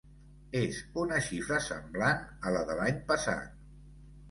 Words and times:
És 0.61 0.79
una 1.01 1.19
xifra 1.25 1.59
semblant 1.67 2.25
a 2.51 2.55
la 2.57 2.65
de 2.73 2.81
l’any 2.83 3.01
passat. 3.15 3.65